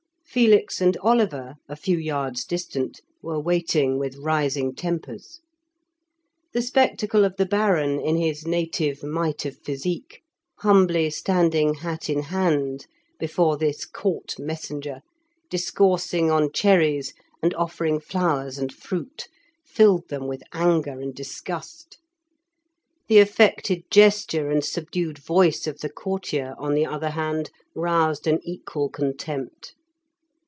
Felix 0.23 0.79
and 0.79 0.95
Oliver, 1.01 1.55
a 1.67 1.75
few 1.75 1.97
yards 1.97 2.45
distant, 2.45 3.01
were 3.21 3.37
waiting 3.37 3.99
with 3.99 4.15
rising 4.15 4.73
tempers. 4.73 5.41
The 6.53 6.61
spectacle 6.61 7.25
of 7.25 7.35
the 7.35 7.45
Baron 7.45 7.99
in 7.99 8.15
his 8.15 8.47
native 8.47 9.03
might 9.03 9.43
of 9.43 9.57
physique, 9.57 10.21
humbly 10.59 11.09
standing, 11.09 11.73
hat 11.73 12.09
in 12.09 12.21
hand, 12.21 12.87
before 13.19 13.57
this 13.57 13.83
Court 13.83 14.39
messenger, 14.39 15.01
discoursing 15.49 16.31
on 16.31 16.53
cherries, 16.53 17.13
and 17.43 17.53
offering 17.55 17.99
flowers 17.99 18.57
and 18.57 18.71
fruit, 18.73 19.27
filled 19.65 20.07
them 20.07 20.27
with 20.27 20.43
anger 20.53 21.01
and 21.01 21.13
disgust. 21.13 21.97
The 23.09 23.19
affected 23.19 23.83
gesture 23.91 24.49
and 24.49 24.63
subdued 24.63 25.17
voice 25.17 25.67
of 25.67 25.79
the 25.81 25.89
courtier, 25.89 26.55
on 26.57 26.73
the 26.73 26.85
other 26.85 27.09
hand, 27.09 27.51
roused 27.75 28.27
an 28.27 28.39
equal 28.43 28.87
contempt. 28.87 29.75